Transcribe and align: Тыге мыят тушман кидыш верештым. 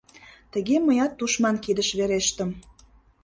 Тыге 0.53 0.75
мыят 0.85 1.11
тушман 1.17 1.55
кидыш 1.63 1.89
верештым. 1.97 2.49